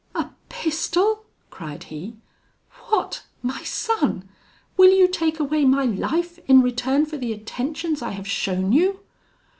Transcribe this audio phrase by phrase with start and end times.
[0.15, 2.17] 'A pistol!' cried he.
[2.87, 3.21] 'What!
[3.43, 4.27] my son?
[4.75, 9.01] will you take away my life in return for the attentions I have shown you?'